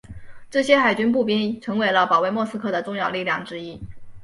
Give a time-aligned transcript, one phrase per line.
[0.49, 3.79] 这些海军步兵成为了保卫莫斯科的重要力量之一。